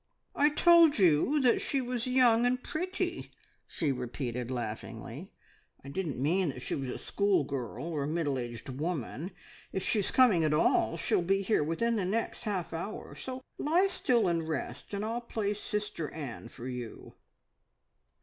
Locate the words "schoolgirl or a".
6.97-8.07